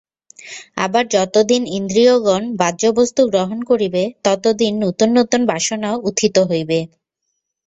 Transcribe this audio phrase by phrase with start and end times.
[0.77, 6.79] আবার যতদিন ইন্দ্রিয়গণ বাহ্যবস্তু গ্রহণ করিবে, ততদিন নূতন নূতন বাসনা উত্থিত হইবে।